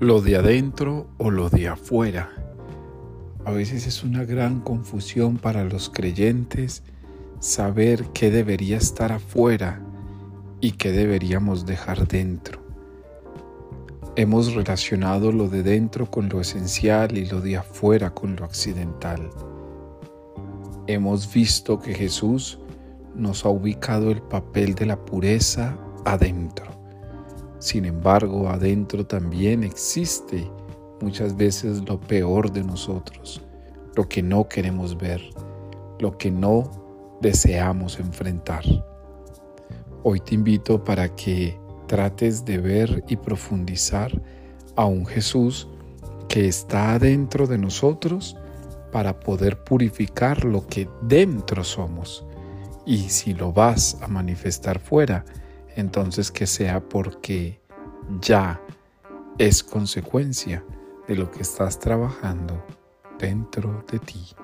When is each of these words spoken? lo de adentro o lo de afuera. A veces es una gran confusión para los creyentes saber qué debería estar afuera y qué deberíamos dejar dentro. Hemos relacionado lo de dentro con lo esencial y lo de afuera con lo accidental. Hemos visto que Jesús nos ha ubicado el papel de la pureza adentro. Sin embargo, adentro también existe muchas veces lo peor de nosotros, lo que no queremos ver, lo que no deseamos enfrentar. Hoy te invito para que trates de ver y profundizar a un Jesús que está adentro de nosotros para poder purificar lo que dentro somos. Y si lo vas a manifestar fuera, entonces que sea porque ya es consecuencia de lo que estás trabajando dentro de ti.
lo 0.00 0.22
de 0.22 0.36
adentro 0.36 1.08
o 1.18 1.30
lo 1.30 1.50
de 1.50 1.68
afuera. 1.68 2.30
A 3.44 3.50
veces 3.50 3.86
es 3.86 4.02
una 4.02 4.24
gran 4.24 4.60
confusión 4.60 5.36
para 5.36 5.62
los 5.64 5.90
creyentes 5.90 6.82
saber 7.38 8.06
qué 8.14 8.30
debería 8.30 8.78
estar 8.78 9.12
afuera 9.12 9.82
y 10.62 10.72
qué 10.72 10.90
deberíamos 10.90 11.66
dejar 11.66 12.08
dentro. 12.08 12.62
Hemos 14.16 14.54
relacionado 14.54 15.32
lo 15.32 15.48
de 15.48 15.62
dentro 15.62 16.10
con 16.10 16.30
lo 16.30 16.40
esencial 16.40 17.18
y 17.18 17.26
lo 17.26 17.42
de 17.42 17.58
afuera 17.58 18.14
con 18.14 18.36
lo 18.36 18.46
accidental. 18.46 19.28
Hemos 20.86 21.30
visto 21.30 21.78
que 21.78 21.92
Jesús 21.92 22.58
nos 23.14 23.44
ha 23.44 23.50
ubicado 23.50 24.10
el 24.10 24.22
papel 24.22 24.74
de 24.74 24.86
la 24.86 25.04
pureza 25.04 25.76
adentro. 26.06 26.79
Sin 27.60 27.84
embargo, 27.84 28.48
adentro 28.48 29.06
también 29.06 29.62
existe 29.64 30.50
muchas 31.02 31.36
veces 31.36 31.82
lo 31.86 32.00
peor 32.00 32.50
de 32.50 32.64
nosotros, 32.64 33.42
lo 33.94 34.08
que 34.08 34.22
no 34.22 34.48
queremos 34.48 34.96
ver, 34.96 35.20
lo 35.98 36.16
que 36.16 36.30
no 36.30 37.18
deseamos 37.20 38.00
enfrentar. 38.00 38.64
Hoy 40.02 40.20
te 40.20 40.34
invito 40.34 40.82
para 40.82 41.14
que 41.14 41.60
trates 41.86 42.46
de 42.46 42.56
ver 42.56 43.04
y 43.08 43.16
profundizar 43.16 44.10
a 44.76 44.86
un 44.86 45.04
Jesús 45.04 45.68
que 46.30 46.48
está 46.48 46.94
adentro 46.94 47.46
de 47.46 47.58
nosotros 47.58 48.38
para 48.90 49.20
poder 49.20 49.62
purificar 49.64 50.46
lo 50.46 50.66
que 50.66 50.88
dentro 51.02 51.62
somos. 51.62 52.24
Y 52.86 53.10
si 53.10 53.34
lo 53.34 53.52
vas 53.52 53.98
a 54.00 54.08
manifestar 54.08 54.78
fuera, 54.78 55.26
entonces 55.76 56.30
que 56.30 56.46
sea 56.46 56.80
porque 56.80 57.60
ya 58.20 58.60
es 59.38 59.62
consecuencia 59.62 60.64
de 61.08 61.16
lo 61.16 61.30
que 61.30 61.42
estás 61.42 61.78
trabajando 61.78 62.64
dentro 63.18 63.84
de 63.90 63.98
ti. 63.98 64.34